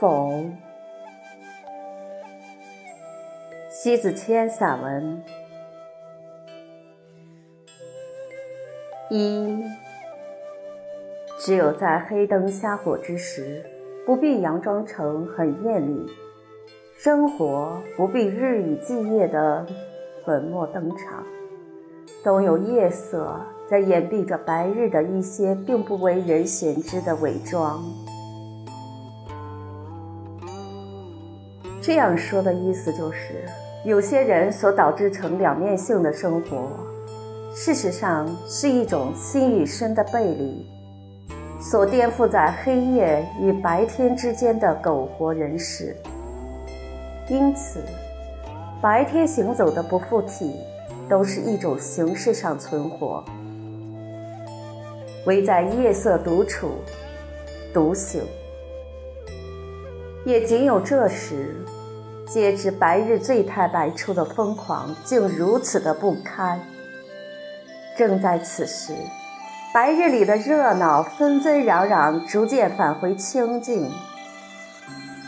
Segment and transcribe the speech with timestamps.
[0.00, 0.32] 否？
[3.68, 5.22] 西子谦散文
[9.10, 9.62] 一，
[11.38, 13.62] 只有在黑灯瞎火之时，
[14.06, 16.06] 不必佯装成很艳丽，
[16.96, 19.66] 生活不必日以继夜的
[20.24, 21.22] 粉墨登场，
[22.24, 27.82] 总有夜色在掩蔽着白日的一些并不为人显知的伪装。
[31.82, 33.42] 这样说的意思就是，
[33.84, 36.70] 有些人所导致成两面性的生活。
[37.54, 40.66] 事实上是一种心与身的背离，
[41.58, 45.96] 所颠覆在黑夜与白天之间的苟活人世。
[47.28, 47.80] 因此，
[48.82, 50.54] 白天行走的不附体，
[51.08, 53.24] 都是一种形式上存活；
[55.26, 56.72] 唯在夜色独处、
[57.72, 58.22] 独醒，
[60.26, 61.56] 也仅有这时，
[62.26, 66.60] 皆知白日醉态百出的疯狂，竟如此的不堪。
[67.96, 68.92] 正在此时，
[69.72, 73.90] 白日里的热闹纷纷攘攘逐渐返回清静。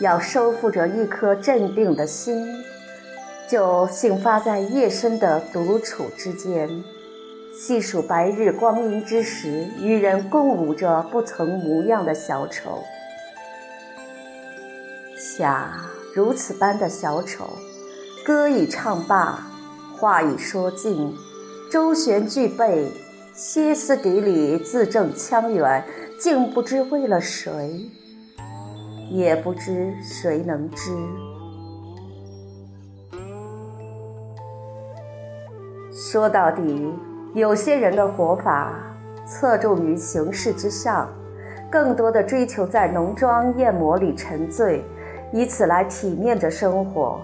[0.00, 2.44] 要收复着一颗镇定的心，
[3.48, 6.68] 就醒发在夜深的独处之间，
[7.56, 12.82] 细数白日光阴之时，与人共舞着不曾模样的小丑。
[15.36, 15.70] 恰
[16.12, 17.50] 如此般的小丑，
[18.26, 19.38] 歌已唱罢，
[19.96, 21.14] 话已说尽。
[21.70, 22.90] 周旋俱备，
[23.32, 25.84] 歇斯底里，字正腔圆，
[26.18, 27.88] 竟不知为了谁，
[29.08, 30.90] 也不知谁能知。
[35.92, 36.92] 说到底，
[37.34, 38.72] 有些人的活法
[39.24, 41.08] 侧重于形式之上，
[41.70, 44.84] 更多的追求在浓妆艳抹里沉醉，
[45.32, 47.20] 以此来体面着生活。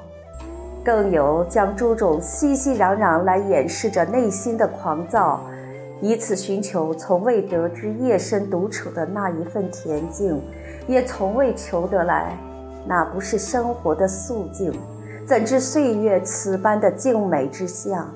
[0.84, 5.40] 更有将诸种熙熙攘攘来掩饰着内心的狂躁，
[6.00, 10.40] 以此寻求从未得知夜深独处的那一份恬静，
[10.86, 12.38] 也从未求得来，
[12.86, 14.72] 那不是生活的素净，
[15.26, 18.08] 怎知岁月此般的静美之相？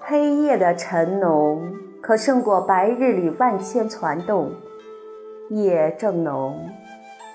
[0.00, 4.50] 黑夜的沉浓，可胜过白日里万千攒动。
[5.50, 6.70] 夜正浓。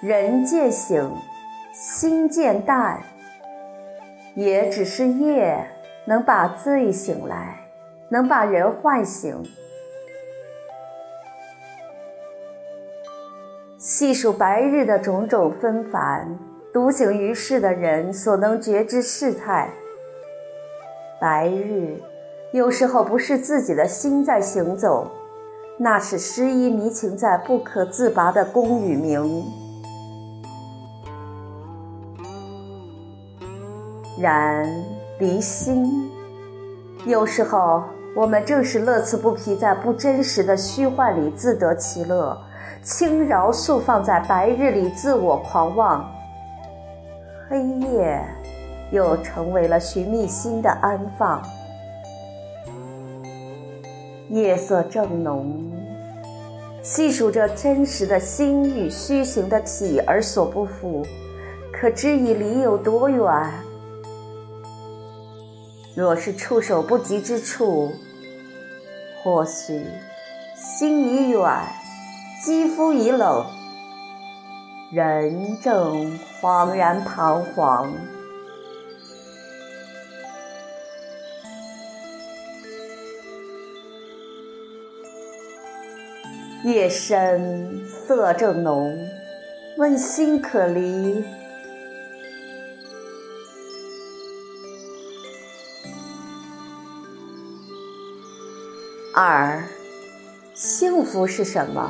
[0.01, 1.11] 人渐醒，
[1.73, 3.01] 心渐淡，
[4.35, 5.67] 也只是夜
[6.05, 7.59] 能把醉醒来，
[8.09, 9.43] 能把人唤醒。
[13.77, 16.39] 细数白日的种种纷繁，
[16.73, 19.69] 独醒于世的人所能觉知事态。
[21.19, 21.99] 白日
[22.53, 25.11] 有时候不是自己的心在行走，
[25.77, 29.43] 那是失意迷情在不可自拔的功与名。
[34.17, 34.65] 然
[35.19, 36.09] 离心，
[37.05, 37.83] 有时候
[38.15, 42.37] 我们正是乐此不疲，在不真实的虚幻里自得其乐，
[42.81, 46.09] 轻饶素放在白日里自我狂妄。
[47.49, 48.23] 黑夜
[48.91, 51.43] 又成为了寻觅心的安放。
[54.29, 55.72] 夜色正浓，
[56.81, 61.05] 细数着真实的心与虚形的体而所不负，
[61.72, 63.23] 可知以离有多远？
[65.95, 67.91] 若是触手不及之处，
[69.23, 69.79] 或许
[70.55, 71.43] 心已远，
[72.43, 73.45] 肌肤已冷，
[74.91, 77.93] 人正恍然彷徨。
[86.66, 88.91] 夜深色正浓，
[89.78, 91.23] 问心可离？
[99.14, 99.64] 二，
[100.56, 101.88] 幸福是什么？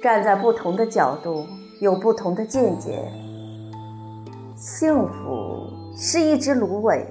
[0.00, 1.44] 站在不同的角度，
[1.80, 3.10] 有不同的见解。
[4.54, 7.04] 幸福是一只芦苇，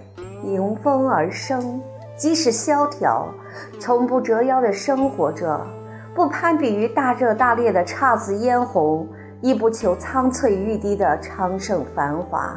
[0.45, 1.81] 迎风而生，
[2.15, 3.27] 即使萧条，
[3.81, 5.59] 从不折腰的生活着，
[6.15, 9.07] 不攀比于大热大烈的姹紫嫣红，
[9.41, 12.55] 亦不求苍翠欲滴的昌盛繁华。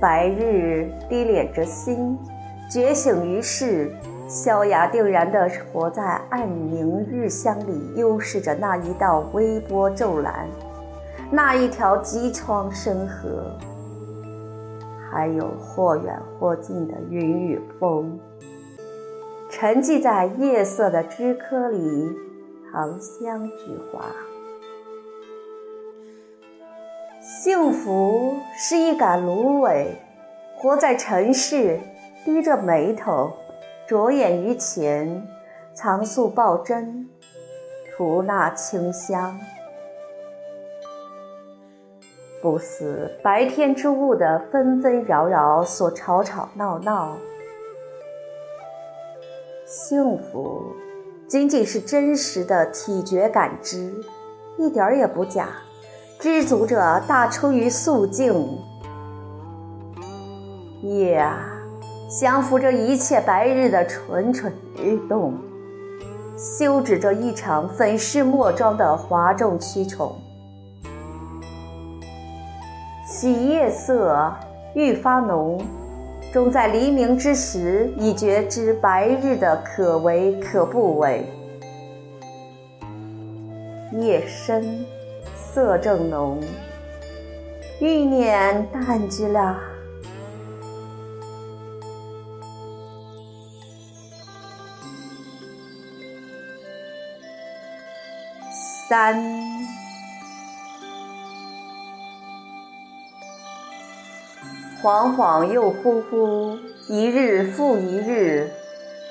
[0.00, 2.18] 白日低敛着心。
[2.70, 3.92] 觉醒于世，
[4.26, 10.48] 萧雅定然地活在暗明日香里，悠视着那一道微波骤澜，
[11.30, 13.54] 那一条激湍深河，
[15.10, 18.18] 还有或远或近的云与风，
[19.52, 22.10] 沉寂在夜色的枝柯里，
[22.72, 24.06] 糖香菊花。
[27.20, 29.94] 幸福是一杆芦苇，
[30.56, 31.78] 活在尘世，
[32.24, 33.30] 低着眉头，
[33.86, 35.22] 着眼于前，
[35.74, 37.10] 藏素抱真，
[37.94, 39.38] 吐纳清香。
[42.40, 47.18] 不似白天之物的纷纷扰扰所吵吵闹闹，
[49.74, 50.76] 幸福
[51.26, 53.90] 仅仅是真实的体觉感知，
[54.58, 55.48] 一点儿也不假。
[56.20, 58.58] 知足者大出于素静，
[60.82, 61.38] 夜啊，
[62.20, 65.32] 降服着一切白日的蠢蠢欲动，
[66.36, 70.14] 休止着一场粉饰墨妆的哗众取宠。
[73.06, 74.34] 喜夜色
[74.74, 75.58] 愈发浓，
[76.32, 81.26] 终在黎明之时，已觉知白日的可为可不为。
[84.00, 84.82] 夜深，
[85.36, 86.40] 色正浓，
[87.80, 89.60] 欲念淡之了。
[98.88, 99.51] 三。
[104.82, 106.58] 恍恍又惚惚，
[106.88, 108.50] 一日复一日，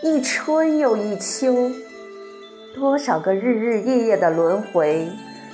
[0.03, 1.71] 一春又一秋，
[2.75, 5.09] 多少个日日夜夜的轮回，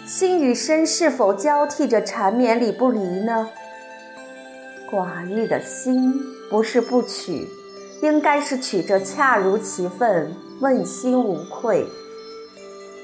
[0.07, 3.47] 心与身是否交替着缠绵里不离呢？
[4.89, 6.11] 寡欲的心
[6.49, 7.47] 不是不取，
[8.01, 11.85] 应该是取着恰如其分，问心无愧。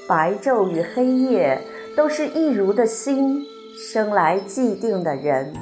[0.08, 1.62] 白昼与黑夜
[1.96, 3.46] 都是一如的心，
[3.76, 5.54] 生来既定的人。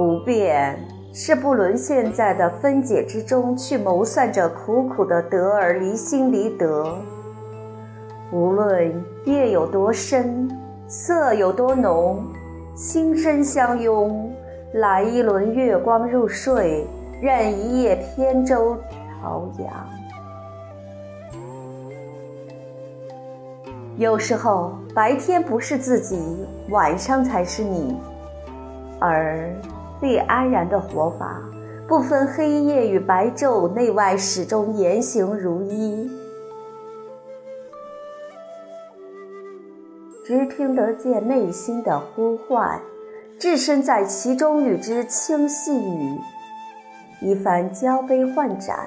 [0.00, 0.78] 不变
[1.12, 6.96] 是不沦陷在的分解之中去谋算着苦苦的得而离心离德。
[8.32, 8.90] 无论
[9.26, 10.50] 夜有多深，
[10.88, 12.24] 色有多浓，
[12.74, 14.32] 心身相拥，
[14.72, 16.86] 来一轮月光入睡，
[17.20, 18.78] 任一叶扁舟
[19.20, 19.68] 朝阳。
[23.98, 27.94] 有时候，白天不是自己，晚上才是你，
[28.98, 29.52] 而。
[30.00, 31.42] 最安然的活法，
[31.86, 36.10] 不分黑夜与白昼，内外始终言行如一。
[40.24, 42.80] 只听得见内心的呼唤，
[43.38, 46.18] 置身在其中与之轻细语，
[47.20, 48.78] 一番交杯换盏，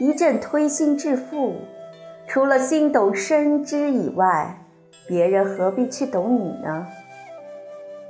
[0.00, 1.54] 一阵推心置腹。
[2.26, 4.58] 除了心懂深知以外，
[5.06, 6.88] 别人何必去懂你呢？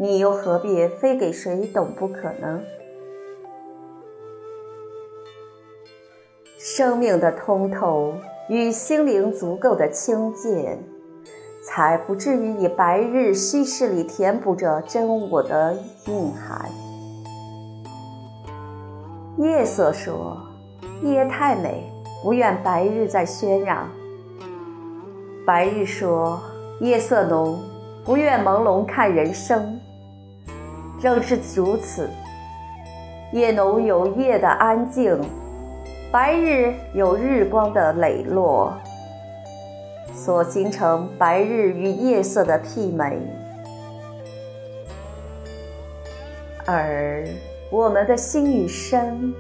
[0.03, 2.61] 你又何必非给谁懂不可呢？
[6.59, 8.13] 生命的通透
[8.49, 10.77] 与心灵足够的清净，
[11.63, 15.79] 才不至于以白日虚饰里填补着真我的
[16.09, 16.69] 蕴含。
[19.39, 20.37] 夜色说
[21.05, 21.89] ：“夜太美，
[22.25, 23.89] 不愿白日再喧嚷。”
[25.47, 26.41] 白日说
[26.83, 27.57] ：“夜色浓，
[28.05, 29.79] 不愿朦胧看人生。”
[31.03, 32.09] 正是如此，
[33.33, 35.21] 夜浓有夜的安静，
[36.13, 38.73] 白日有日光的磊落，
[40.15, 43.19] 所形成白日与夜色的媲美。
[46.65, 47.27] 而
[47.73, 49.35] 我们的心与身，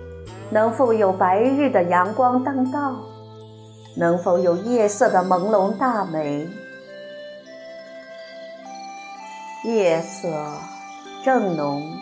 [0.51, 2.97] 能否有白日的阳光当道？
[3.95, 6.45] 能否有夜色的朦胧大美？
[9.63, 10.29] 夜色。
[11.25, 11.97] 正浓，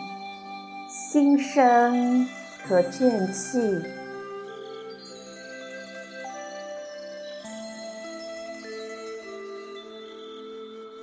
[0.89, 2.27] 心生
[2.67, 3.83] 可倦气。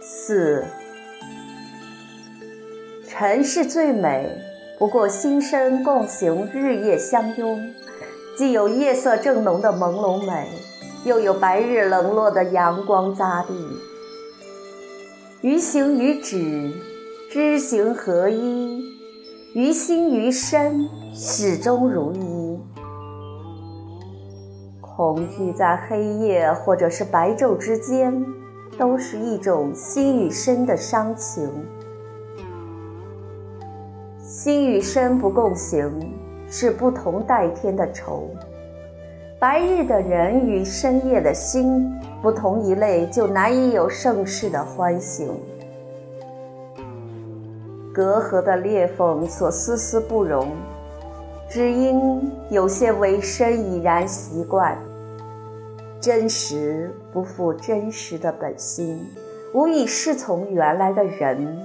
[0.01, 0.65] 四，
[3.07, 4.29] 尘世最美，
[4.81, 7.73] 不过心身共行，日夜相拥，
[8.37, 10.49] 既有夜色正浓的朦胧美，
[11.05, 13.55] 又有白日冷落的阳光扎地，
[15.41, 16.98] 于行于止。
[17.31, 18.83] 知行合一，
[19.53, 22.59] 于心于身始终如一。
[24.81, 28.25] 恐惧在黑夜或者是白昼之间，
[28.79, 31.51] 都是一种心与身的伤情。
[34.23, 35.93] 心与身不共行，
[36.49, 38.31] 是不同待天的愁。
[39.39, 41.93] 白日的人与深夜的心
[42.23, 45.29] 不同一类，就难以有盛世的欢行。
[47.99, 50.53] 隔阂的裂缝所丝丝不容，
[51.51, 54.79] 只因有些为身已然习惯，
[56.01, 59.05] 真实不复真实的本心，
[59.53, 61.59] 无以侍从原来的人。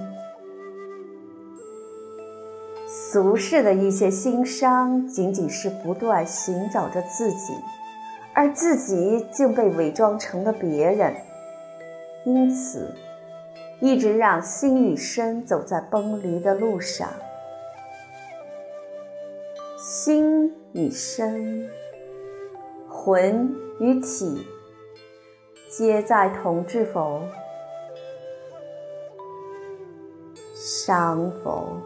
[2.88, 7.54] 俗世的一些心伤，仅仅是不断寻找着自己，
[8.32, 11.14] 而自己竟被伪装成了别人，
[12.24, 12.92] 因此
[13.84, 17.06] 一直让心与身走在崩离的路上。
[19.76, 21.68] 心与身，
[22.88, 24.46] 魂与体，
[25.68, 27.20] 皆在同治否？
[30.54, 31.76] 伤否？